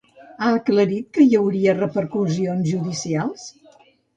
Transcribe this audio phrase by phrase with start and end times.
[0.43, 3.49] Ha aclarit que hi hauria repercussions judicials?